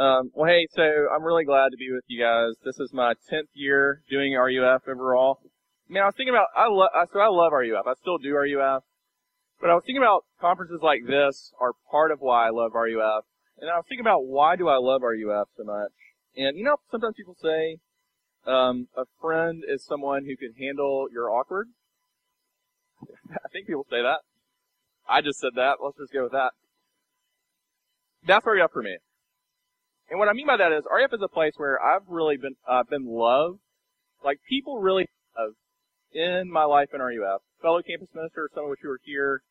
[0.00, 2.56] Um, well, hey, so I'm really glad to be with you guys.
[2.64, 5.40] This is my 10th year doing RUF overall.
[5.90, 7.86] Man, I was thinking about, I love, so I love RUF.
[7.86, 8.82] I still do RUF.
[9.60, 13.24] But I was thinking about conferences like this are part of why I love RUF.
[13.58, 15.92] And I was thinking about why do I love RUF so much.
[16.34, 17.76] And you know, sometimes people say,
[18.46, 21.68] um, a friend is someone who can handle your awkward.
[23.30, 24.20] I think people say that.
[25.06, 25.76] I just said that.
[25.84, 26.52] Let's just go with that.
[28.24, 28.96] That's RUF for me.
[30.10, 32.56] And what I mean by that is RUF is a place where I've really been
[32.68, 33.60] uh, been loved.
[34.24, 35.54] Like people really have
[36.12, 37.42] in my life in RUF.
[37.62, 39.42] Fellow campus ministers, some of which who are here,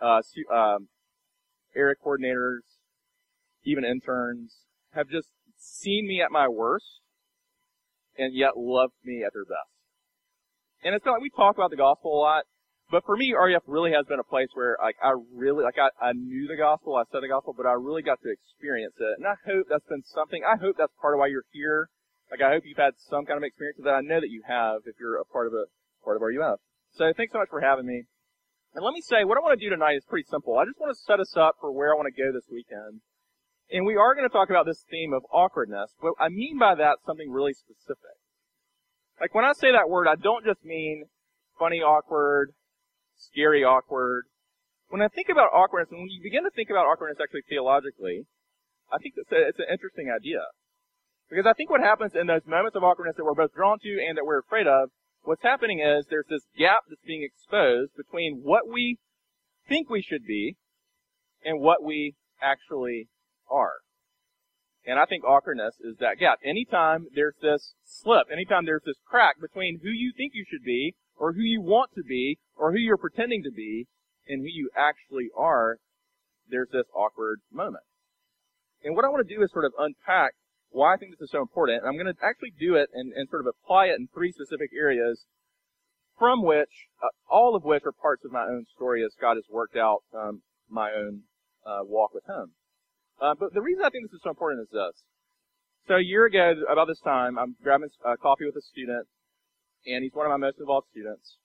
[0.00, 0.22] uh,
[0.54, 0.88] um,
[1.74, 2.60] area coordinators,
[3.64, 4.58] even interns,
[4.92, 7.00] have just seen me at my worst
[8.16, 9.72] and yet loved me at their best.
[10.84, 12.44] And it's not like we talk about the gospel a lot,
[12.90, 15.90] but for me, RUF really has been a place where like I really like I,
[15.98, 19.18] I knew the gospel, I said the gospel, but I really got to experience it.
[19.18, 20.42] And I hope that's been something.
[20.46, 21.88] I hope that's part of why you're here.
[22.30, 23.94] Like I hope you've had some kind of experience that.
[23.94, 25.66] I know that you have if you're a part of a
[26.04, 26.60] part of RUF.
[26.94, 28.04] So thanks so much for having me.
[28.74, 30.58] And let me say, what I want to do tonight is pretty simple.
[30.58, 33.00] I just want to set us up for where I want to go this weekend.
[33.72, 36.76] And we are going to talk about this theme of awkwardness, but I mean by
[36.76, 38.14] that something really specific.
[39.20, 41.06] Like when I say that word, I don't just mean
[41.58, 42.52] funny awkward,
[43.16, 44.24] scary awkward.
[44.88, 48.26] When I think about awkwardness, and when you begin to think about awkwardness actually theologically,
[48.92, 50.46] I think it's, a, it's an interesting idea.
[51.28, 53.92] Because I think what happens in those moments of awkwardness that we're both drawn to
[53.98, 54.90] and that we're afraid of,
[55.22, 58.98] what's happening is there's this gap that's being exposed between what we
[59.68, 60.56] think we should be
[61.44, 63.08] and what we actually
[63.50, 63.82] are.
[64.86, 66.38] And I think awkwardness is that gap.
[66.44, 70.94] Anytime there's this slip, anytime there's this crack between who you think you should be
[71.16, 73.86] or who you want to be, or who you're pretending to be,
[74.28, 75.78] and who you actually are,
[76.48, 77.84] there's this awkward moment.
[78.82, 80.32] And what I want to do is sort of unpack
[80.70, 83.12] why I think this is so important, and I'm going to actually do it and,
[83.12, 85.24] and sort of apply it in three specific areas,
[86.18, 89.44] from which, uh, all of which are parts of my own story as God has
[89.50, 91.22] worked out um, my own
[91.64, 92.52] uh, walk with Him.
[93.20, 95.02] Uh, but the reason I think this is so important is this.
[95.88, 99.06] So a year ago, about this time, I'm grabbing uh, coffee with a student,
[99.86, 101.38] and he's one of my most involved students.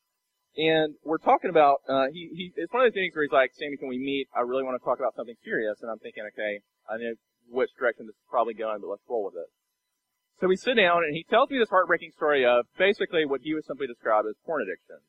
[0.58, 3.56] And we're talking about, uh, he, he, it's one of those things where he's like,
[3.56, 4.28] Sammy, can we meet?
[4.36, 5.80] I really want to talk about something serious.
[5.82, 6.60] And I'm thinking, okay,
[6.92, 7.16] I know
[7.48, 9.48] which direction this is probably going, but let's roll with it.
[10.42, 13.54] So we sit down and he tells me this heartbreaking story of basically what he
[13.54, 15.06] would simply describe as porn addiction.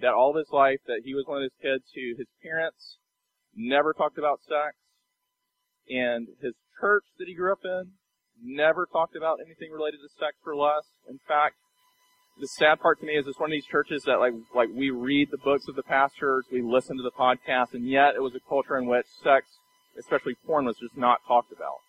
[0.00, 2.98] That all of his life, that he was one of those kids who his parents
[3.54, 4.76] never talked about sex,
[5.88, 7.92] and his church that he grew up in
[8.42, 10.90] never talked about anything related to sex or lust.
[11.08, 11.56] In fact,
[12.40, 14.90] the sad part to me is it's one of these churches that like like we
[14.90, 18.34] read the books of the pastors, we listen to the podcast, and yet it was
[18.34, 19.46] a culture in which sex,
[19.98, 21.80] especially porn, was just not talked about.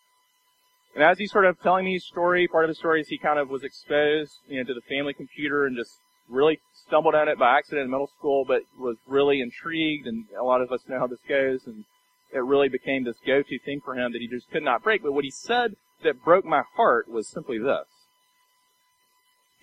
[0.95, 3.17] And as he's sort of telling me his story, part of his story is he
[3.17, 5.97] kind of was exposed, you know, to the family computer and just
[6.29, 10.43] really stumbled on it by accident in middle school, but was really intrigued, and a
[10.43, 11.85] lot of us know how this goes, and
[12.31, 15.01] it really became this go-to thing for him that he just could not break.
[15.01, 17.87] But what he said that broke my heart was simply this.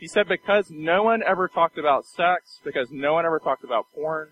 [0.01, 3.85] He said, because no one ever talked about sex, because no one ever talked about
[3.95, 4.29] porn,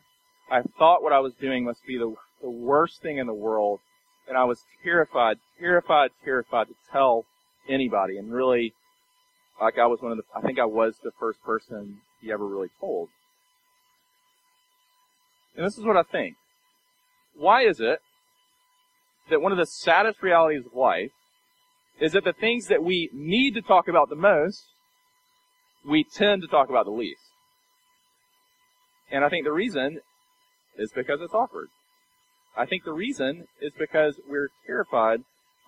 [0.50, 3.80] I thought what I was doing must be the, the worst thing in the world.
[4.26, 7.26] And I was terrified, terrified, terrified to tell
[7.68, 8.16] anybody.
[8.16, 8.72] And really,
[9.60, 12.46] like I was one of the, I think I was the first person he ever
[12.46, 13.10] really told.
[15.54, 16.36] And this is what I think.
[17.34, 18.00] Why is it
[19.28, 21.10] that one of the saddest realities of life
[22.00, 24.64] is that the things that we need to talk about the most
[25.88, 27.20] we tend to talk about the least.
[29.10, 30.00] And I think the reason
[30.76, 31.68] is because it's awkward.
[32.56, 35.20] I think the reason is because we're terrified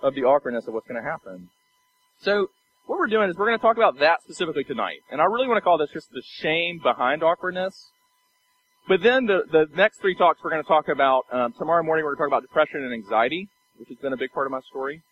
[0.03, 1.49] of the awkwardness of what's going to happen.
[2.21, 2.49] So,
[2.87, 4.99] what we're doing is we're going to talk about that specifically tonight.
[5.11, 7.91] And I really want to call this just the shame behind awkwardness.
[8.89, 12.05] But then the, the next three talks we're going to talk about, um, tomorrow morning
[12.05, 13.49] we're going to talk about depression and anxiety,
[13.79, 15.03] which has been a big part of my story.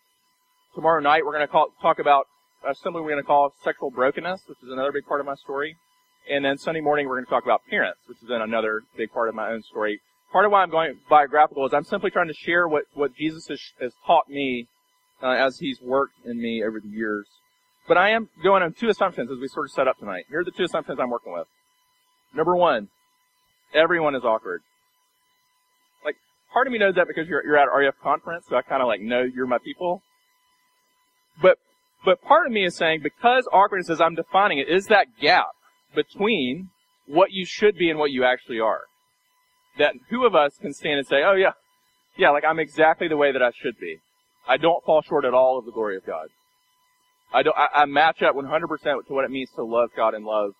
[0.75, 2.27] Tomorrow night we're going to call, talk about
[2.67, 5.35] uh, simply we're going to call sexual brokenness, which is another big part of my
[5.35, 5.77] story.
[6.31, 9.13] And then Sunday morning we're going to talk about parents, which is then another big
[9.13, 10.01] part of my own story.
[10.33, 13.47] Part of why I'm going biographical is I'm simply trying to share what, what Jesus
[13.49, 14.69] has, has taught me
[15.23, 17.27] uh, as he's worked in me over the years.
[17.87, 20.25] But I am going on two assumptions as we sort of set up tonight.
[20.29, 21.47] Here are the two assumptions I'm working with.
[22.35, 22.89] Number one,
[23.75, 24.61] everyone is awkward.
[26.05, 26.17] Like,
[26.53, 28.89] part of me knows that because you're, you're at RUF conference, so I kind of
[28.89, 30.03] like know you're my people.
[31.41, 31.57] But
[32.05, 35.49] but part of me is saying because awkwardness, as I'm defining it, is that gap
[35.95, 36.71] between
[37.07, 38.83] what you should be and what you actually are.
[39.79, 41.53] That who of us can stand and say, oh yeah,
[42.17, 43.99] yeah, like I'm exactly the way that I should be.
[44.47, 46.29] I don't fall short at all of the glory of God.
[47.33, 50.25] I don't, I, I match up 100% to what it means to love God and
[50.25, 50.53] love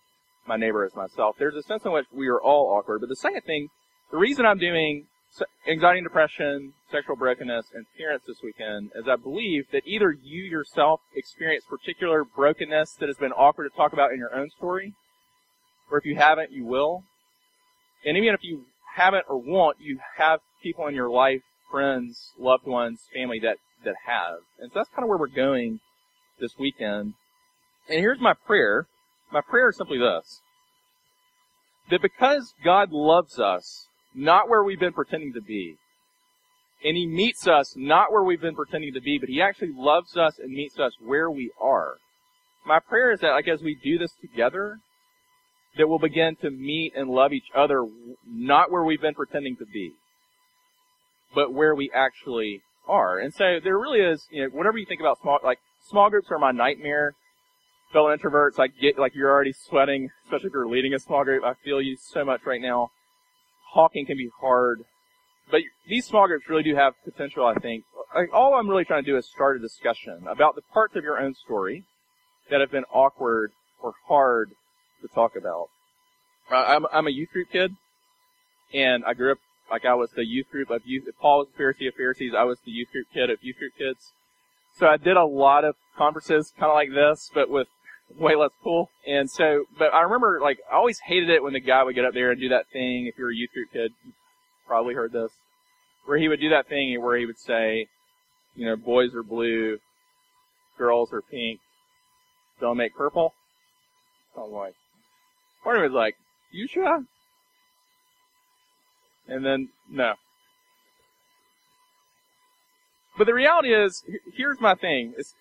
[0.47, 1.37] my neighbor as myself.
[1.39, 3.01] There's a sense in which we are all awkward.
[3.01, 3.69] But the second thing,
[4.11, 5.07] the reason I'm doing
[5.67, 10.43] anxiety and depression, sexual brokenness, and parents this weekend is I believe that either you
[10.43, 14.95] yourself experience particular brokenness that has been awkward to talk about in your own story,
[15.91, 17.05] or if you haven't, you will.
[18.05, 18.65] And even if you
[18.95, 23.95] haven't or won't, you have people in your life, friends, loved ones, family that, that
[24.07, 24.39] have.
[24.59, 25.81] And so that's kind of where we're going
[26.41, 27.15] this weekend.
[27.89, 28.87] And here's my prayer.
[29.33, 30.41] My prayer is simply this.
[31.91, 35.77] That because God loves us, not where we've been pretending to be,
[36.85, 40.17] and He meets us not where we've been pretending to be, but He actually loves
[40.17, 41.95] us and meets us where we are.
[42.67, 44.79] My prayer is that, like, as we do this together,
[45.77, 47.85] that we'll begin to meet and love each other
[48.27, 49.93] not where we've been pretending to be,
[51.35, 53.19] but where we actually are.
[53.19, 55.59] And so there really is, you know, whatever you think about small, like,
[55.89, 57.15] small groups are my nightmare.
[57.93, 61.43] Fellow introverts, like get, like you're already sweating, especially if you're leading a small group.
[61.43, 62.91] I feel you so much right now.
[63.73, 64.81] Talking can be hard,
[65.51, 67.85] but these small groups really do have potential, I think.
[68.15, 71.05] Like, all I'm really trying to do is start a discussion about the parts of
[71.05, 71.85] your own story
[72.51, 73.53] that have been awkward
[73.83, 74.51] or hard
[75.03, 75.69] to talk about.
[76.51, 77.73] I'm, I'm a youth group kid,
[78.73, 79.39] and I grew up
[79.71, 81.05] like I was the youth group of youth.
[81.07, 82.33] if Paul was the Pharisee of Pharisees.
[82.37, 84.13] I was the youth group kid of youth group kids.
[84.79, 87.69] So I did a lot of conferences kind of like this, but with
[88.19, 88.91] way less cool.
[89.07, 92.05] And so, but I remember like I always hated it when the guy would get
[92.05, 93.07] up there and do that thing.
[93.07, 93.93] If you're a youth group kid,
[94.69, 95.33] probably heard this,
[96.05, 97.89] where he would do that thing where he would say,
[98.55, 99.79] you know, boys are blue,
[100.79, 101.59] girls are pink,
[102.61, 103.33] don't make purple.
[104.37, 104.75] I'm like,
[105.65, 106.15] part of was like,
[106.53, 107.05] you sure?
[109.27, 110.15] And then, no.
[113.17, 114.05] But the reality is,
[114.35, 115.15] here's my thing.
[115.19, 115.35] It's,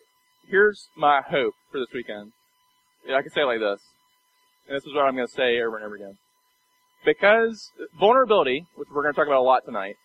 [0.50, 2.32] here's my hope for this weekend.
[3.08, 3.82] I can say it like this.
[4.68, 6.18] And this is what I'm going to say over and over again.
[7.06, 9.96] Because vulnerability, which we're going to talk about a lot tonight,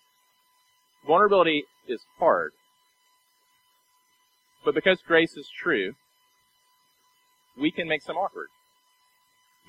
[1.06, 2.52] vulnerability is hard.
[4.64, 5.94] But because grace is true,
[7.58, 8.48] we can make some awkward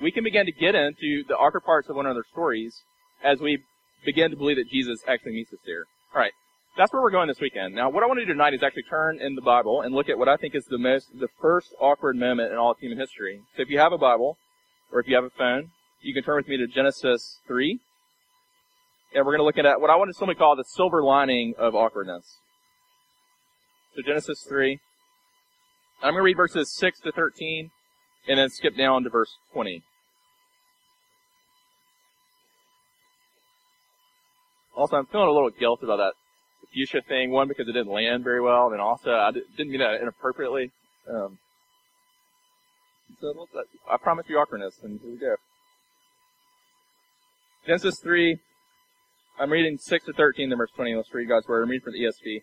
[0.02, 2.82] we can begin to get into the awkward parts of one another's stories
[3.24, 3.60] as we
[4.06, 5.86] begin to believe that Jesus actually meets us there.
[6.14, 6.34] All right.
[6.76, 7.76] That's where we're going this weekend.
[7.76, 10.10] Now, what I want to do tonight is actually turn in the Bible and look
[10.10, 12.98] at what I think is the most, the first awkward moment in all of human
[12.98, 13.42] history.
[13.56, 14.38] So if you have a Bible,
[14.92, 15.70] or if you have a phone,
[16.04, 17.80] you can turn with me to Genesis 3.
[19.16, 21.54] And we're going to look at what I want to simply call the silver lining
[21.58, 22.26] of awkwardness.
[23.96, 24.80] So Genesis 3.
[26.02, 27.72] I'm going to read verses 6 to 13
[28.28, 29.82] and then skip down to verse 20.
[34.76, 36.14] Also, I'm feeling a little guilt about that
[36.74, 37.32] fuchsia thing.
[37.32, 40.72] One, because it didn't land very well, and also I didn't mean that inappropriately.
[41.08, 41.38] Um,
[43.22, 43.48] so
[43.90, 45.36] I promise you awkwardness, and here we go.
[47.66, 48.38] Genesis 3,
[49.40, 50.96] I'm reading 6 to 13, then verse 20.
[50.96, 51.64] Let's read God's word.
[51.64, 52.42] I'm reading from the ESV.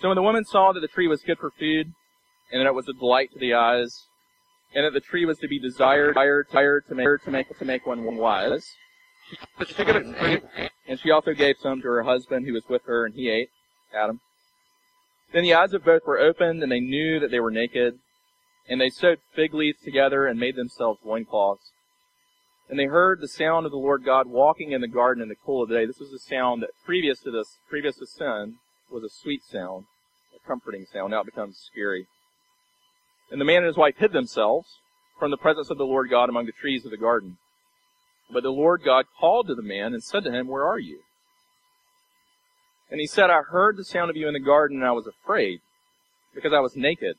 [0.00, 1.92] So when the woman saw that the tree was good for food,
[2.52, 4.04] and that it was a delight to the eyes,
[4.74, 7.86] and that the tree was to be desired, desired to make, to make, to make
[7.86, 8.66] one wise.
[9.30, 10.42] She took of fruit,
[10.86, 13.48] and she also gave some to her husband who was with her, and he ate,
[13.94, 14.20] Adam.
[15.32, 17.98] Then the eyes of both were opened, and they knew that they were naked,
[18.68, 21.72] and they sewed fig leaves together and made themselves loincloths.
[22.70, 25.34] And they heard the sound of the Lord God walking in the garden in the
[25.34, 25.86] cool of the day.
[25.86, 28.58] This was a sound that previous to this, previous to sin,
[28.92, 29.86] was a sweet sound,
[30.36, 31.10] a comforting sound.
[31.10, 32.06] Now it becomes scary.
[33.28, 34.68] And the man and his wife hid themselves
[35.18, 37.38] from the presence of the Lord God among the trees of the garden.
[38.32, 41.00] But the Lord God called to the man and said to him, Where are you?
[42.88, 45.08] And he said, I heard the sound of you in the garden and I was
[45.08, 45.58] afraid
[46.32, 47.16] because I was naked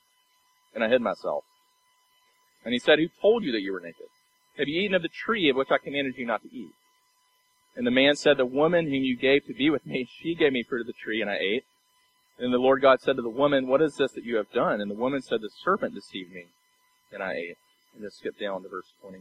[0.73, 1.43] and I hid myself.
[2.63, 4.07] And he said, Who told you that you were naked?
[4.57, 6.73] Have you eaten of the tree of which I commanded you not to eat?
[7.75, 10.51] And the man said, The woman whom you gave to be with me, she gave
[10.51, 11.63] me fruit of the tree and I ate.
[12.37, 14.81] And the Lord God said to the woman, What is this that you have done?
[14.81, 16.45] And the woman said, The serpent deceived me,
[17.13, 17.57] and I ate.
[17.93, 19.19] And just skip down to verse 20.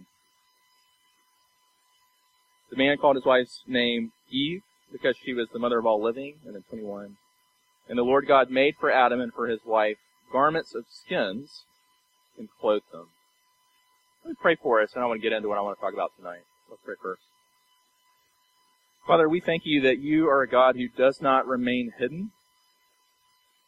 [2.71, 6.37] The man called his wife's name Eve, because she was the mother of all living.
[6.47, 7.17] And then 21.
[7.89, 9.99] And the Lord God made for Adam and for his wife
[10.33, 11.65] garments of skins
[12.39, 13.09] and clothed them.
[14.25, 15.81] Let me pray for us, and I want to get into what I want to
[15.81, 16.43] talk about tonight.
[16.69, 17.23] Let's pray first.
[19.07, 22.31] Father, we thank you that you are a God who does not remain hidden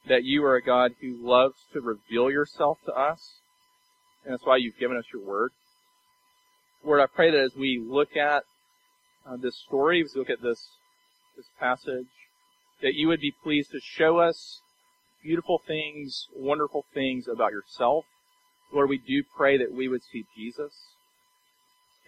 [0.09, 3.21] that you are a God who loves to reveal yourself to us,
[4.25, 5.52] and that's why you've given us your word.
[6.85, 8.42] Lord, I pray that as we look at
[9.26, 10.61] uh, this story, as we look at this
[11.37, 12.09] this passage,
[12.82, 14.61] that you would be pleased to show us
[15.23, 18.04] beautiful things, wonderful things about yourself.
[18.73, 20.73] Lord, we do pray that we would see Jesus.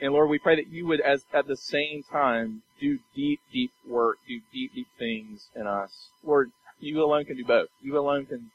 [0.01, 3.71] And Lord, we pray that you would, as at the same time, do deep, deep
[3.87, 6.09] work, do deep, deep things in us.
[6.25, 7.69] Lord, you alone can do both.
[7.83, 8.51] You alone can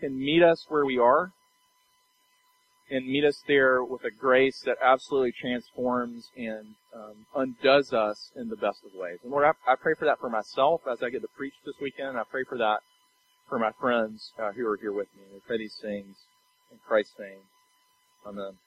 [0.00, 1.32] can meet us where we are,
[2.90, 8.48] and meet us there with a grace that absolutely transforms and um, undoes us in
[8.48, 9.18] the best of ways.
[9.22, 11.76] And Lord, I, I, pray for that for myself as I get to preach this
[11.80, 12.18] weekend.
[12.18, 12.80] I pray for that
[13.48, 15.22] for my friends uh, who are here with me.
[15.34, 16.16] I pray these things
[16.74, 17.42] in Christ's name.
[18.26, 18.58] Amen.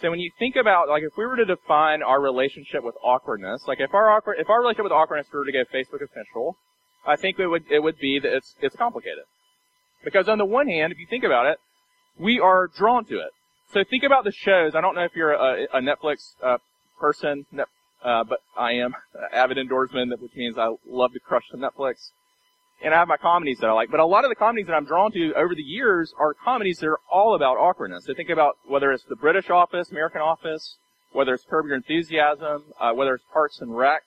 [0.00, 3.62] So when you think about, like, if we were to define our relationship with awkwardness,
[3.68, 6.56] like if our awkward, if our relationship with awkwardness were to get Facebook official,
[7.06, 9.24] I think it would, it would be that it's, it's complicated.
[10.04, 11.58] Because on the one hand, if you think about it,
[12.18, 13.30] we are drawn to it.
[13.72, 14.74] So think about the shows.
[14.74, 16.58] I don't know if you're a, a Netflix uh,
[17.00, 17.46] person,
[18.04, 18.94] uh, but I am
[19.32, 22.10] avid endorseman, which means I love to crush the Netflix.
[22.84, 23.90] And I have my comedies that I like.
[23.90, 26.78] But a lot of the comedies that I'm drawn to over the years are comedies
[26.78, 28.06] that are all about awkwardness.
[28.06, 30.76] So think about whether it's the British Office, American Office,
[31.12, 34.02] whether it's Curb Your Enthusiasm, uh, whether it's Parks and Rec,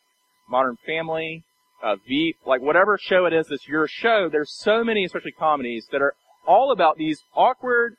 [0.49, 1.43] Modern Family,
[1.83, 5.87] uh, Veep, like whatever show it is that's your show, there's so many, especially comedies,
[5.91, 6.15] that are
[6.47, 7.95] all about these awkward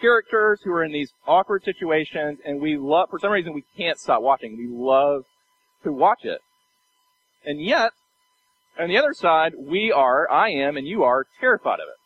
[0.00, 3.98] characters who are in these awkward situations, and we love, for some reason, we can't
[3.98, 4.56] stop watching.
[4.56, 5.24] We love
[5.84, 6.40] to watch it.
[7.44, 7.92] And yet,
[8.78, 11.96] on the other side, we are, I am, and you are terrified of it.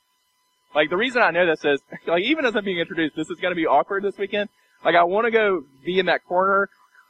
[0.74, 3.38] Like the reason I know this is, like even as I'm being introduced, this is
[3.40, 4.48] going to be awkward this weekend.
[4.84, 6.68] Like I want to go be in that corner,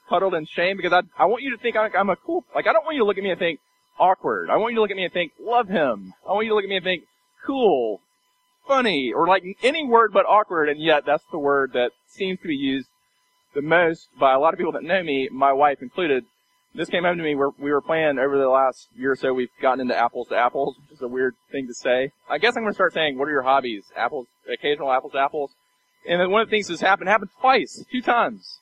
[0.09, 2.45] huddled in shame, because I I want you to think I'm a cool.
[2.55, 3.61] Like I don't want you to look at me and think
[3.99, 4.51] awkward.
[4.51, 6.15] I want you to look at me and think love him.
[6.29, 7.05] I want you to look at me and think
[7.45, 8.01] cool,
[8.69, 12.49] funny, or like any word but awkward, and yet that's the word that seems to
[12.49, 12.89] be used
[13.55, 16.25] the most by a lot of people that know me, my wife included.
[16.77, 19.33] This came up to me where we were playing over the last year or so,
[19.33, 22.13] we've gotten into apples to apples, which is a weird thing to say.
[22.29, 23.85] I guess I'm gonna start saying, what are your hobbies?
[23.97, 25.53] Apples, occasional apples to apples.
[26.07, 28.59] And then one of the things that's happened, happened twice, two times.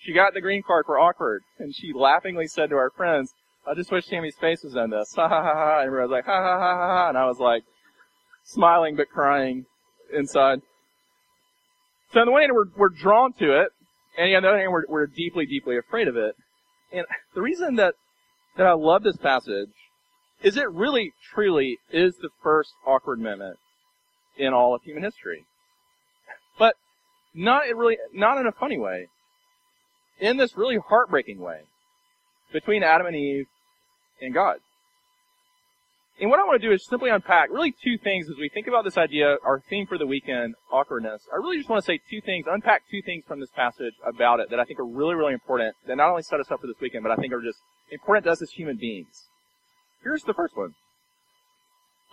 [0.00, 3.32] She got the green card for awkward, and she laughingly said to our friends,
[3.64, 5.14] I just wish Tammy's face was on this.
[5.16, 5.78] Ha ha ha ha.
[5.78, 7.08] And everybody was like, ha ha ha ha ha.
[7.10, 7.62] And I was like,
[8.42, 9.66] smiling but crying
[10.12, 10.62] inside.
[12.12, 13.68] So on the one hand, we're, we're drawn to it,
[14.18, 16.34] and on the other hand, we're, we're deeply, deeply afraid of it.
[16.92, 17.94] And the reason that,
[18.56, 19.70] that I love this passage
[20.42, 23.58] is it really, truly is the first awkward moment
[24.36, 25.44] in all of human history.
[26.58, 26.74] But
[27.34, 29.06] not really, not in a funny way.
[30.20, 31.60] In this really heartbreaking way.
[32.52, 33.46] Between Adam and Eve
[34.20, 34.58] and God.
[36.20, 38.66] And what I want to do is simply unpack really two things as we think
[38.66, 41.22] about this idea, our theme for the weekend, awkwardness.
[41.32, 44.38] I really just want to say two things, unpack two things from this passage about
[44.38, 46.66] it that I think are really, really important, that not only set us up for
[46.66, 47.58] this weekend, but I think are just
[47.90, 49.24] important to us as human beings.
[50.02, 50.74] Here's the first one.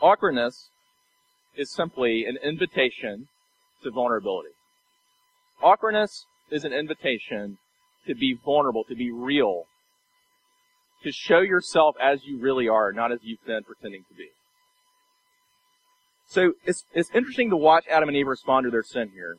[0.01, 0.70] Awkwardness
[1.58, 3.27] is simply an invitation
[3.84, 4.50] to vulnerability.
[5.62, 7.58] Awkwardness is an invitation
[8.08, 9.65] to be vulnerable, to be real,
[11.03, 14.27] to show yourself as you really are, not as you've been pretending to be.
[16.27, 19.38] So it's, it's interesting to watch Adam and Eve respond to their sin here.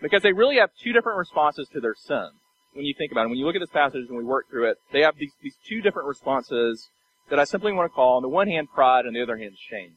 [0.00, 2.30] Because they really have two different responses to their sin.
[2.74, 4.70] When you think about it, when you look at this passage and we work through
[4.70, 6.88] it, they have these, these two different responses
[7.30, 9.52] that I simply want to call, on the one hand, pride, and the other hand,
[9.70, 9.92] shame.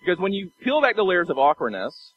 [0.00, 2.12] Because when you peel back the layers of awkwardness,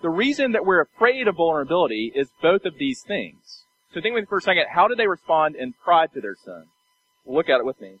[0.00, 3.64] the reason that we're afraid of vulnerability is both of these things.
[3.92, 6.36] So think with me for a second, how did they respond in pride to their
[6.36, 6.64] sin?
[7.26, 7.94] Look at it with me.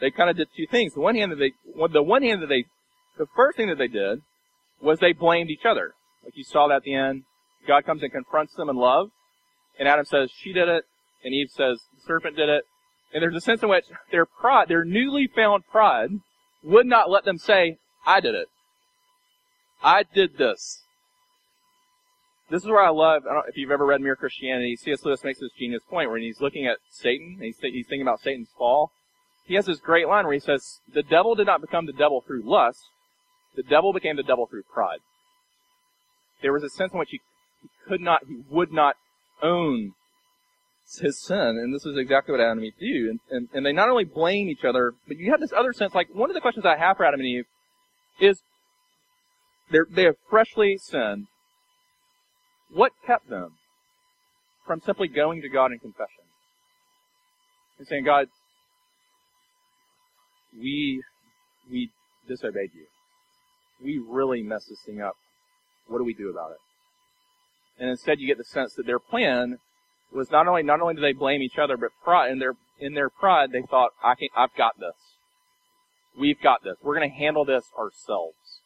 [0.00, 0.94] They kind of did two things.
[0.94, 1.52] The one hand that they,
[1.92, 2.64] the one hand that they,
[3.18, 4.22] the first thing that they did
[4.80, 5.94] was they blamed each other.
[6.24, 7.24] Like you saw that at the end.
[7.66, 9.10] God comes and confronts them in love.
[9.78, 10.84] And Adam says, she did it.
[11.24, 12.64] And Eve says, the serpent did it.
[13.12, 16.10] And there's a sense in which their pride, their newly found pride,
[16.62, 18.48] would not let them say, I did it.
[19.82, 20.82] I did this.
[22.50, 25.04] This is where I love, I if you've ever read Mere Christianity, C.S.
[25.04, 28.20] Lewis makes this genius point where he's looking at Satan, and he's, he's thinking about
[28.20, 28.90] Satan's fall.
[29.44, 32.22] He has this great line where he says, the devil did not become the devil
[32.26, 32.80] through lust,
[33.54, 35.00] the devil became the devil through pride.
[36.40, 37.20] There was a sense in which he,
[37.60, 38.96] he could not, he would not
[39.42, 39.92] own
[41.02, 43.10] his sin, and this is exactly what Adam and Eve do.
[43.10, 45.94] And, and, and they not only blame each other, but you have this other sense,
[45.94, 47.44] like one of the questions I have for Adam and Eve
[48.20, 48.40] is,
[49.90, 51.26] they have freshly sinned,
[52.72, 53.52] what kept them
[54.66, 56.24] from simply going to God in confession
[57.78, 58.26] and saying, God,
[60.54, 61.02] we,
[61.70, 61.90] we
[62.28, 62.86] disobeyed you.
[63.82, 65.14] We really messed this thing up.
[65.86, 66.58] What do we do about it?
[67.80, 69.58] And instead you get the sense that their plan
[70.12, 72.94] was not only, not only do they blame each other, but pride, in their, in
[72.94, 74.96] their pride, they thought, I can, I've got this.
[76.18, 76.74] We've got this.
[76.82, 78.60] We're going to handle this ourselves.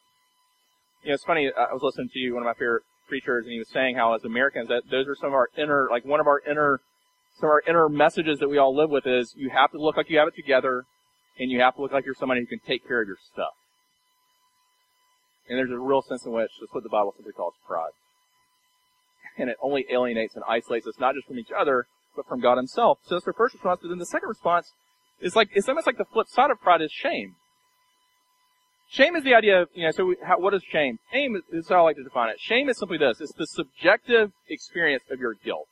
[1.03, 1.51] You know, it's funny.
[1.55, 4.23] I was listening to one of my favorite preachers, and he was saying how as
[4.23, 6.81] Americans, that those are some of our inner, like one of our inner,
[7.39, 9.97] some of our inner messages that we all live with is you have to look
[9.97, 10.85] like you have it together,
[11.39, 13.53] and you have to look like you're somebody who can take care of your stuff.
[15.49, 17.91] And there's a real sense in which that's what the Bible simply calls pride.
[19.37, 22.57] And it only alienates and isolates us not just from each other, but from God
[22.57, 22.99] Himself.
[23.05, 23.79] So that's our first response.
[23.81, 24.71] But then the second response
[25.19, 27.35] is like it's almost like the flip side of pride is shame.
[28.93, 29.91] Shame is the idea of you know.
[29.91, 30.99] So we, how, what is shame?
[31.11, 32.39] Shame is, is how I like to define it.
[32.39, 35.67] Shame is simply this: it's the subjective experience of your guilt,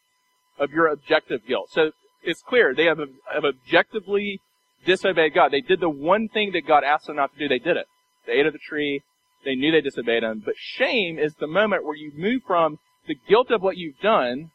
[0.59, 1.69] of your objective guilt.
[1.71, 1.91] So
[2.23, 2.97] it's clear they have,
[3.31, 4.39] have objectively
[4.87, 5.51] disobeyed God.
[5.51, 7.47] They did the one thing that God asked them not to do.
[7.47, 7.85] They did it.
[8.25, 9.03] They ate of the tree.
[9.45, 10.41] They knew they disobeyed Him.
[10.43, 14.49] But shame is the moment where you move from the guilt of what you've done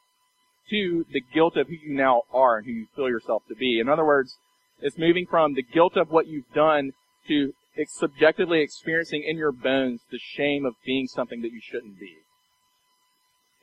[0.70, 3.78] to the guilt of who you now are and who you feel yourself to be.
[3.78, 4.38] In other words,
[4.80, 6.90] it's moving from the guilt of what you've done
[7.28, 7.52] to
[7.84, 12.14] subjectively experiencing in your bones the shame of being something that you shouldn't be.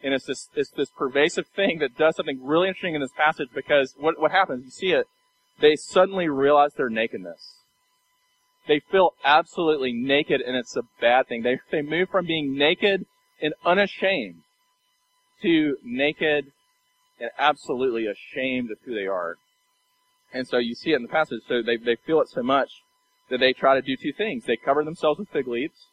[0.04, 3.50] And it's this, it's this pervasive thing that does something really interesting in this passage
[3.56, 5.08] because what, what happens, you see it,
[5.62, 7.56] they suddenly realize their nakedness.
[8.68, 11.44] They feel absolutely naked and it's a bad thing.
[11.44, 13.06] They, they move from being naked
[13.42, 14.42] and unashamed
[15.42, 16.52] to naked
[17.20, 19.38] and absolutely ashamed of who they are.
[20.34, 21.42] And so you see it in the passage.
[21.48, 22.70] So they, they feel it so much
[23.30, 24.44] that they try to do two things.
[24.46, 25.88] They cover themselves with fig leaves,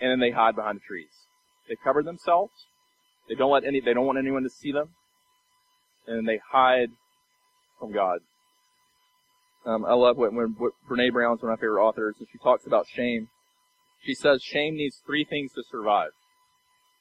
[0.00, 1.26] and then they hide behind the trees.
[1.68, 2.52] They cover themselves.
[3.28, 4.90] They don't let any, they don't want anyone to see them.
[6.06, 6.88] And they hide
[7.78, 8.20] from God.
[9.66, 12.38] Um, I love what, when, what Brene Brown's one of my favorite authors, and she
[12.38, 13.28] talks about shame.
[14.02, 16.10] She says shame needs three things to survive.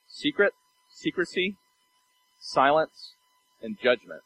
[0.07, 0.51] Secret,
[0.93, 1.55] secrecy,
[2.39, 3.13] silence,
[3.61, 4.21] and judgment.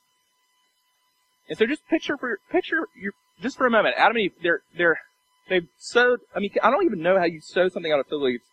[1.50, 4.62] And so just picture for, picture your, just for a moment, Adam and Eve, they're,
[4.77, 5.00] they're,
[5.50, 8.19] they've sewed, I mean, I don't even know how you sew something out of fig
[8.19, 8.43] leaves.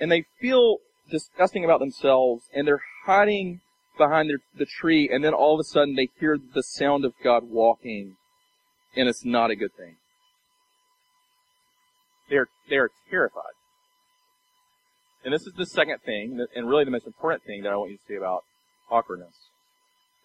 [0.00, 0.78] And they feel
[1.10, 3.60] disgusting about themselves, and they're hiding
[3.96, 7.12] behind their, the tree, and then all of a sudden they hear the sound of
[7.22, 8.16] God walking,
[8.96, 9.96] and it's not a good thing.
[12.28, 13.52] They're, they're terrified.
[15.24, 17.92] And this is the second thing, and really the most important thing that I want
[17.92, 18.42] you to see about
[18.90, 19.34] awkwardness.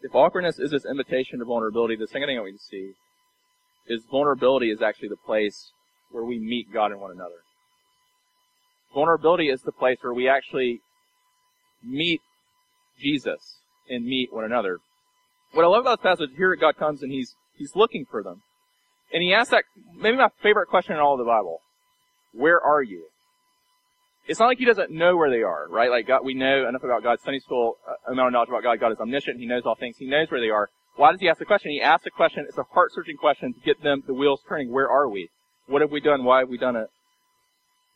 [0.01, 2.93] If awkwardness is this invitation to vulnerability, the second thing I want you to see
[3.87, 5.71] is vulnerability is actually the place
[6.11, 7.41] where we meet God and one another.
[8.93, 10.81] Vulnerability is the place where we actually
[11.83, 12.21] meet
[12.99, 14.79] Jesus and meet one another.
[15.51, 18.41] What I love about this passage, here God comes and he's, he's looking for them.
[19.13, 19.63] And he asks that,
[19.95, 21.59] maybe my favorite question in all of the Bible.
[22.33, 23.05] Where are you?
[24.27, 25.89] It's not like he doesn't know where they are, right?
[25.89, 27.19] Like God, we know enough about God.
[27.23, 28.79] Sunday school, uh, amount of knowledge about God.
[28.79, 29.39] God is omniscient.
[29.39, 29.95] He knows all things.
[29.97, 30.69] He knows where they are.
[30.97, 31.71] Why does he ask the question?
[31.71, 34.71] He asks the question, it's a heart-searching question to get them, the wheels turning.
[34.71, 35.29] Where are we?
[35.67, 36.23] What have we done?
[36.23, 36.89] Why have we done it?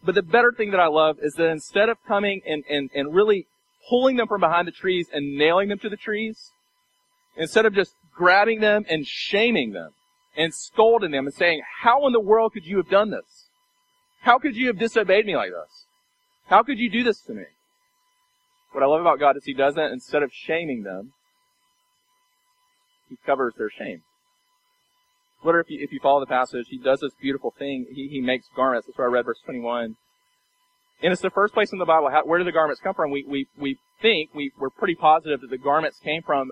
[0.04, 3.14] But the better thing that I love is that instead of coming and, and, and
[3.14, 3.48] really
[3.90, 6.52] pulling them from behind the trees and nailing them to the trees,
[7.36, 9.92] instead of just grabbing them and shaming them
[10.38, 13.48] and scolding them and saying, how in the world could you have done this?
[14.22, 15.86] How could you have disobeyed me like this?
[16.46, 17.46] How could you do this to me?
[18.74, 21.14] What I love about God is He doesn't, instead of shaming them,
[23.12, 24.04] He covers their shame.
[25.42, 27.88] What if you, if you follow the passage, He does this beautiful thing.
[27.94, 28.88] He, he makes garments.
[28.88, 29.98] That's where I read verse 21.
[31.04, 32.10] And it's the first place in the Bible.
[32.10, 33.12] How, where do the garments come from?
[33.12, 36.52] We, we, we think, we, we're pretty positive that the garments came from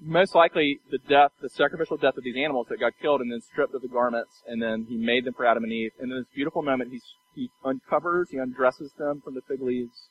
[0.00, 3.40] most likely the death, the sacrificial death of these animals that got killed and then
[3.40, 5.92] stripped of the garments, and then he made them for Adam and Eve.
[6.00, 7.00] And then this beautiful moment, he
[7.34, 10.08] he uncovers, he undresses them from the fig leaves,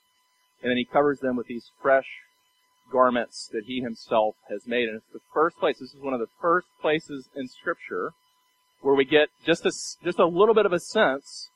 [0.62, 2.08] and then he covers them with these fresh
[2.92, 4.90] garments that he himself has made.
[4.90, 8.14] And it's the first place, this is one of the first places in scripture
[8.82, 9.72] where we get just a,
[10.04, 11.50] just a little bit of a sense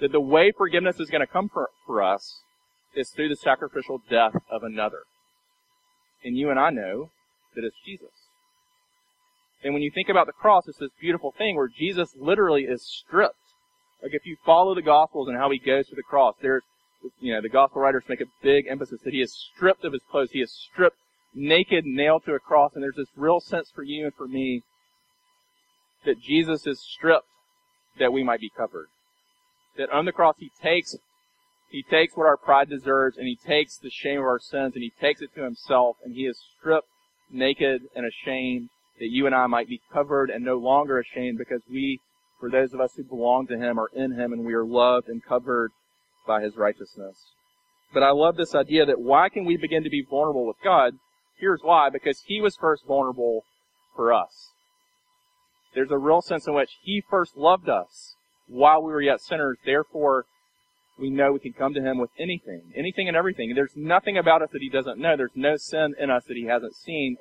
[0.00, 2.40] that the way forgiveness is going to come for, for us
[2.94, 5.00] is through the sacrificial death of another.
[6.24, 7.10] And you and I know
[7.54, 8.08] that it's Jesus.
[9.62, 12.82] And when you think about the cross, it's this beautiful thing where Jesus literally is
[12.82, 13.34] stripped.
[14.02, 16.62] Like if you follow the Gospels and how he goes to the cross, there's,
[17.20, 20.02] you know, the Gospel writers make a big emphasis that he is stripped of his
[20.10, 20.30] clothes.
[20.32, 20.96] He is stripped
[21.34, 24.62] naked, nailed to a cross, and there's this real sense for you and for me
[26.04, 27.26] that Jesus is stripped
[27.98, 28.86] that we might be covered.
[29.76, 30.96] That on the cross he takes,
[31.70, 34.82] he takes what our pride deserves and he takes the shame of our sins and
[34.82, 36.88] he takes it to himself and he is stripped
[37.30, 41.60] naked and ashamed, that you and I might be covered and no longer ashamed because
[41.70, 42.00] we,
[42.40, 45.08] for those of us who belong to Him, are in Him and we are loved
[45.08, 45.72] and covered
[46.26, 47.16] by His righteousness.
[47.92, 50.94] But I love this idea that why can we begin to be vulnerable with God?
[51.38, 53.44] Here's why, because He was first vulnerable
[53.94, 54.50] for us.
[55.74, 58.16] There's a real sense in which He first loved us
[58.48, 59.58] while we were yet sinners.
[59.64, 60.24] Therefore,
[60.98, 63.54] we know we can come to Him with anything, anything and everything.
[63.54, 65.16] There's nothing about us that He doesn't know.
[65.16, 67.16] There's no sin in us that He hasn't seen.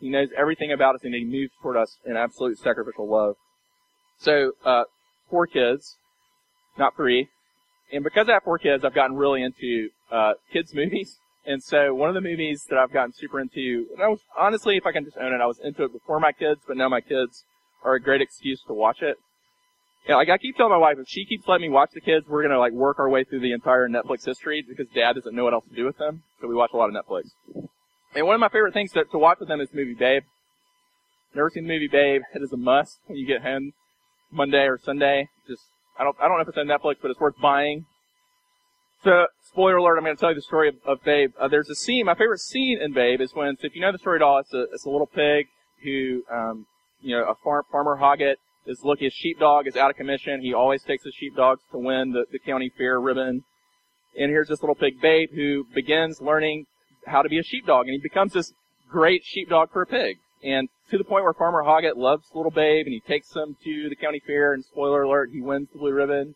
[0.00, 3.36] He knows everything about us and He moves toward us in absolute sacrificial love.
[4.18, 4.84] So, uh,
[5.30, 5.96] four kids,
[6.76, 7.28] not three.
[7.92, 11.18] And because I have four kids, I've gotten really into, uh, kids movies.
[11.46, 14.76] And so one of the movies that I've gotten super into, and I was, honestly,
[14.76, 16.88] if I can just own it, I was into it before my kids, but now
[16.88, 17.44] my kids
[17.84, 19.16] are a great excuse to watch it.
[20.08, 22.26] Yeah, like I keep telling my wife, if she keeps letting me watch the kids,
[22.28, 25.44] we're gonna like work our way through the entire Netflix history because dad doesn't know
[25.44, 26.22] what else to do with them.
[26.40, 27.30] So we watch a lot of Netflix.
[28.14, 30.22] And one of my favorite things to, to watch with them is the movie Babe.
[31.34, 32.22] Never seen the movie Babe.
[32.34, 33.72] It is a must when you get home
[34.30, 35.28] Monday or Sunday.
[35.46, 35.62] Just,
[35.98, 37.86] I don't, I don't know if it's on Netflix, but it's worth buying.
[39.04, 41.32] So, spoiler alert, I'm going to tell you the story of, of Babe.
[41.40, 43.92] Uh, there's a scene, my favorite scene in Babe is when, so if you know
[43.92, 45.46] the story at all, it's a, it's a little pig
[45.84, 46.66] who, um,
[47.00, 50.40] you know, a farm, farmer Hoggett is looking, his sheepdog is out of commission.
[50.40, 53.44] He always takes his sheepdogs to win the, the county fair ribbon.
[54.18, 56.66] And here's this little pig Babe who begins learning
[57.06, 58.52] how to be a sheepdog and he becomes this
[58.90, 60.18] great sheepdog for a pig.
[60.42, 63.88] And to the point where Farmer Hoggett loves little Babe and he takes him to
[63.88, 66.34] the county fair and spoiler alert, he wins the blue ribbon.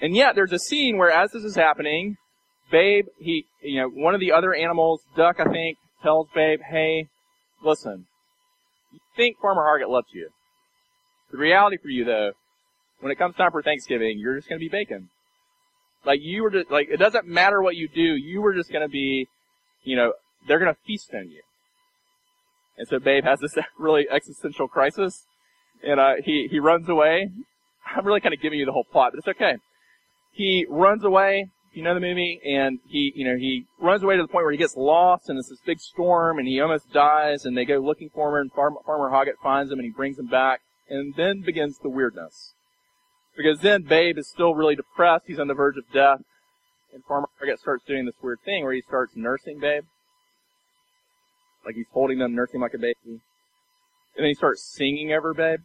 [0.00, 2.16] And yet there's a scene where as this is happening,
[2.70, 7.08] Babe, he, you know, one of the other animals, Duck, I think, tells Babe, hey,
[7.62, 8.06] listen,
[8.92, 10.30] you think Farmer Hoggett loves you.
[11.30, 12.32] The reality for you though,
[13.00, 15.10] when it comes time for Thanksgiving, you're just gonna be bacon.
[16.04, 18.88] Like you were just, like, it doesn't matter what you do, you were just gonna
[18.88, 19.28] be,
[19.84, 20.14] you know,
[20.48, 21.42] they're gonna feast on you.
[22.80, 25.26] And so Babe has this really existential crisis,
[25.84, 27.30] and uh, he he runs away.
[27.94, 29.58] I'm really kind of giving you the whole plot, but it's okay.
[30.32, 31.50] He runs away.
[31.74, 34.52] You know the movie, and he you know he runs away to the point where
[34.52, 37.44] he gets lost, and it's this big storm, and he almost dies.
[37.44, 40.18] And they go looking for him, and Farmer, Farmer Hoggett finds him, and he brings
[40.18, 40.62] him back.
[40.88, 42.54] And then begins the weirdness,
[43.36, 45.26] because then Babe is still really depressed.
[45.26, 46.22] He's on the verge of death,
[46.94, 49.84] and Farmer Hoggett starts doing this weird thing where he starts nursing Babe
[51.64, 52.96] like he's holding them, nursing like a baby.
[53.04, 53.20] And
[54.16, 55.60] then he starts singing over Babe.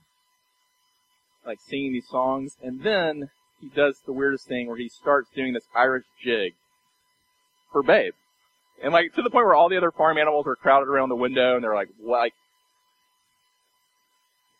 [1.45, 2.57] Like singing these songs.
[2.61, 3.29] And then
[3.61, 6.53] he does the weirdest thing where he starts doing this Irish jig
[7.71, 8.13] for Babe.
[8.83, 11.15] And like to the point where all the other farm animals are crowded around the
[11.15, 12.19] window and they're like, what?
[12.19, 12.33] Like,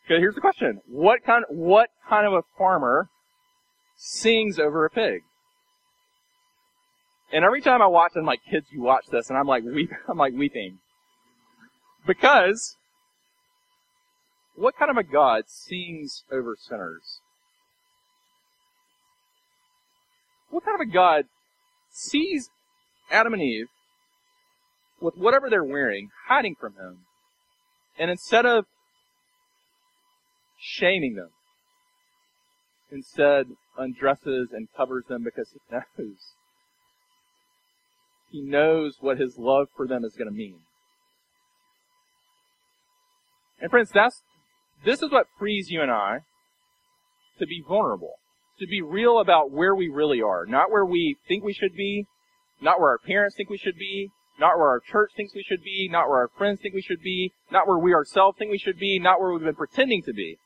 [0.06, 0.80] okay, here's the question.
[0.88, 3.08] What kind, what kind of a farmer
[3.96, 5.22] sings over a pig?
[7.32, 9.90] And every time I watch, I'm like, kids, you watch this, and I'm like, weep,
[10.08, 10.78] I'm like weeping.
[12.06, 12.76] Because,
[14.54, 17.20] what kind of a God sings over sinners?
[20.50, 21.24] What kind of a God
[21.90, 22.48] sees
[23.10, 23.66] Adam and Eve
[25.00, 27.00] with whatever they're wearing, hiding from him,
[27.98, 28.66] and instead of
[30.58, 31.30] shaming them,
[32.90, 36.16] instead undresses and covers them because he knows.
[38.30, 40.60] He knows what his love for them is going to mean.
[43.60, 44.22] And friends, that's,
[44.84, 46.20] this is what frees you and I
[47.38, 48.14] to be vulnerable,
[48.58, 52.06] to be real about where we really are, not where we think we should be,
[52.60, 55.62] not where our parents think we should be, not where our church thinks we should
[55.62, 58.58] be, not where our friends think we should be, not where we ourselves think we
[58.58, 60.36] should be, not where we've been pretending to be.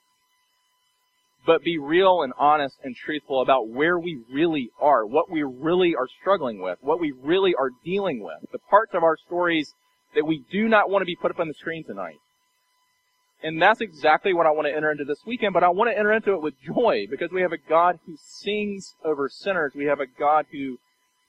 [1.46, 5.94] But be real and honest and truthful about where we really are, what we really
[5.96, 9.72] are struggling with, what we really are dealing with, the parts of our stories
[10.14, 12.18] that we do not want to be put up on the screen tonight.
[13.42, 15.98] And that's exactly what I want to enter into this weekend, but I want to
[15.98, 19.72] enter into it with joy because we have a God who sings over sinners.
[19.74, 20.78] We have a God who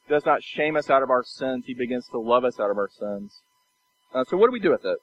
[0.09, 1.63] does not shame us out of our sins.
[1.67, 3.41] He begins to love us out of our sins.
[4.13, 4.97] Uh, so what do we do with it?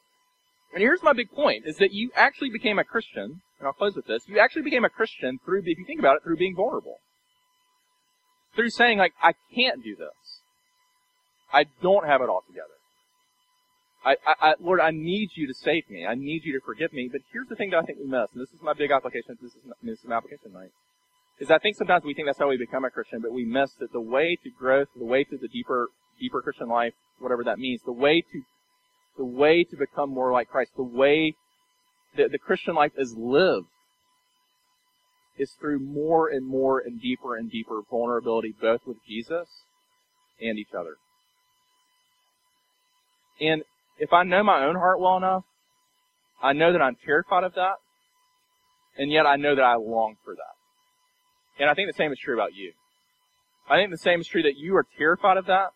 [0.74, 3.96] And here's my big point, is that you actually became a Christian, and I'll close
[3.96, 6.54] with this, you actually became a Christian through, if you think about it, through being
[6.54, 6.96] vulnerable.
[8.54, 10.42] Through saying like, I can't do this.
[11.52, 12.77] I don't have it all together.
[14.04, 16.06] I, I, Lord, I need you to save me.
[16.06, 17.08] I need you to forgive me.
[17.10, 19.36] But here's the thing that I think we miss, and this is my big application.
[19.42, 20.70] This is, this is an application night.
[21.40, 23.72] Is I think sometimes we think that's how we become a Christian, but we miss
[23.80, 27.58] that the way to growth, the way to the deeper, deeper Christian life, whatever that
[27.58, 28.42] means, the way to,
[29.16, 31.34] the way to become more like Christ, the way
[32.16, 33.66] that the Christian life is lived,
[35.38, 39.48] is through more and more and deeper and deeper vulnerability, both with Jesus
[40.40, 40.96] and each other.
[43.40, 43.62] And
[43.98, 45.44] if I know my own heart well enough,
[46.42, 47.76] I know that I'm terrified of that,
[48.96, 51.60] and yet I know that I long for that.
[51.60, 52.72] And I think the same is true about you.
[53.68, 55.70] I think the same is true that you are terrified of that,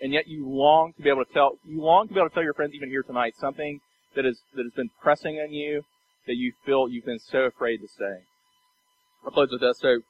[0.00, 2.34] and yet you long to be able to tell, you long to be able to
[2.34, 3.80] tell your friends even here tonight something
[4.14, 5.82] that is, that has been pressing on you,
[6.26, 8.24] that you feel you've been so afraid to say.
[9.24, 9.78] I'll close with this.
[9.80, 10.00] So,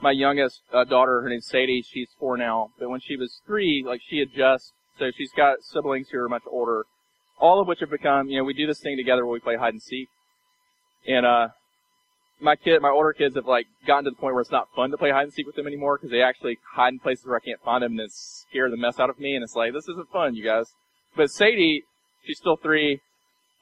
[0.00, 3.84] my youngest uh, daughter, her name's Sadie, she's four now, but when she was three,
[3.86, 6.84] like she had just, so she's got siblings who are much older,
[7.38, 9.56] all of which have become, you know, we do this thing together where we play
[9.56, 10.08] hide and seek.
[11.06, 11.48] And, uh,
[12.40, 14.90] my kid, my older kids have like gotten to the point where it's not fun
[14.90, 17.36] to play hide and seek with them anymore because they actually hide in places where
[17.36, 19.72] I can't find them and then scare the mess out of me and it's like,
[19.72, 20.66] this isn't fun, you guys.
[21.16, 21.84] But Sadie,
[22.24, 23.00] she's still three,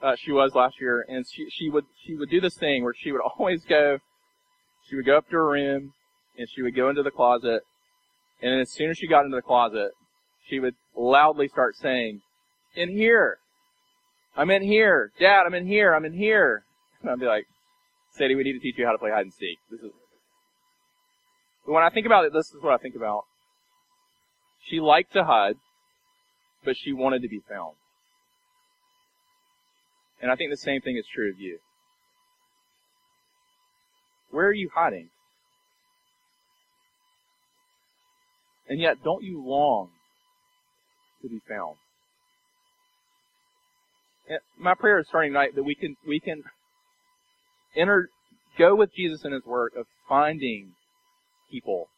[0.03, 2.95] uh, she was last year, and she, she would, she would do this thing where
[2.97, 3.99] she would always go,
[4.89, 5.93] she would go up to her room,
[6.37, 7.63] and she would go into the closet,
[8.41, 9.93] and as soon as she got into the closet,
[10.49, 12.21] she would loudly start saying,
[12.75, 13.39] in here!
[14.37, 15.13] I'm in here!
[15.19, 15.95] Dad, I'm in here!
[15.95, 16.65] I'm in here!
[17.01, 17.47] And I'd be like,
[18.13, 19.59] Sadie, we need to teach you how to play hide and seek.
[19.71, 19.91] This is,
[21.65, 23.25] when I think about it, this is what I think about.
[24.69, 25.57] She liked to hide,
[26.65, 27.75] but she wanted to be found.
[30.21, 31.59] And I think the same thing is true of you.
[34.31, 35.09] Where are you hiding?
[38.69, 39.91] And yet, don't you long
[41.23, 41.77] to be found?
[44.59, 46.43] My prayer is starting tonight that we can, we can
[47.77, 48.09] enter,
[48.59, 50.73] go with Jesus in His work of finding
[51.51, 51.89] people,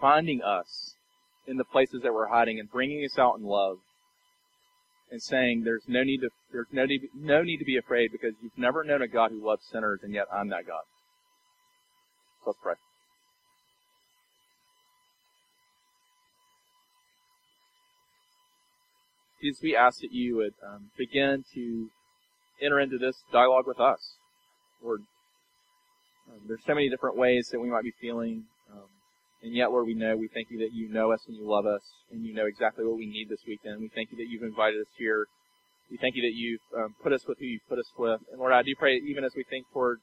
[0.00, 0.94] finding us
[1.46, 3.78] in the places that we're hiding and bringing us out in love
[5.10, 8.32] and saying there's no need to there's no need, no need to be afraid because
[8.42, 10.82] you've never known a God who loves sinners and yet I'm that God.
[12.44, 12.74] So let's pray.
[19.40, 21.88] Jesus, we ask that you would um, begin to
[22.60, 24.16] enter into this dialogue with us.
[24.82, 25.00] Lord,
[26.28, 28.44] um, there's so many different ways that we might be feeling.
[28.72, 28.88] Um,
[29.42, 31.66] and yet, Lord, we know, we thank you that you know us and you love
[31.66, 33.80] us and you know exactly what we need this weekend.
[33.80, 35.26] We thank you that you've invited us here.
[35.90, 38.20] We thank you that you've um, put us with who you've put us with.
[38.30, 40.00] And Lord, I do pray even as we think toward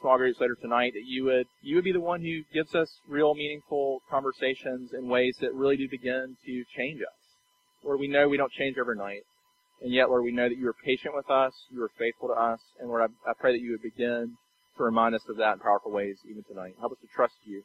[0.00, 2.90] small groups later tonight that you would, you would be the one who gives us
[3.08, 7.23] real meaningful conversations in ways that really do begin to change us.
[7.84, 9.22] Lord, we know we don't change overnight.
[9.82, 12.34] And yet, Lord, we know that you are patient with us, you are faithful to
[12.34, 14.36] us, and Lord, I, I pray that you would begin
[14.76, 16.74] to remind us of that in powerful ways even tonight.
[16.80, 17.62] Help us to trust you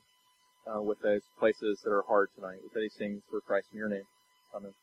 [0.67, 2.59] uh, with those places that are hard tonight.
[2.63, 4.05] With these things for Christ in your name.
[4.55, 4.73] Amen.